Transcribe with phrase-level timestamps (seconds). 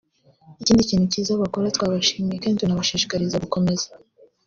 [0.61, 3.87] Ikindi kintu cyiza bakora twabashimiye kandi tunabashishikariza gukomeza